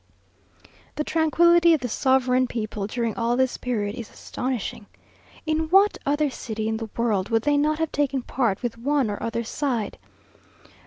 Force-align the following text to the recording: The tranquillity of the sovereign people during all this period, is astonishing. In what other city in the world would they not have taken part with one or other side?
The 0.95 1.03
tranquillity 1.03 1.75
of 1.75 1.81
the 1.81 1.87
sovereign 1.87 2.47
people 2.47 2.87
during 2.87 3.13
all 3.13 3.37
this 3.37 3.55
period, 3.57 3.93
is 3.93 4.09
astonishing. 4.09 4.87
In 5.45 5.69
what 5.69 5.99
other 6.07 6.31
city 6.31 6.67
in 6.67 6.77
the 6.77 6.89
world 6.97 7.29
would 7.29 7.43
they 7.43 7.55
not 7.55 7.77
have 7.77 7.91
taken 7.91 8.23
part 8.23 8.63
with 8.63 8.79
one 8.79 9.11
or 9.11 9.21
other 9.21 9.43
side? 9.43 9.99